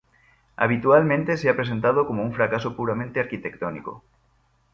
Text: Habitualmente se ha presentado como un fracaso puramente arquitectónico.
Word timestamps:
Habitualmente 0.55 1.37
se 1.37 1.47
ha 1.47 1.55
presentado 1.55 2.07
como 2.07 2.23
un 2.23 2.33
fracaso 2.33 2.75
puramente 2.75 3.19
arquitectónico. 3.19 4.03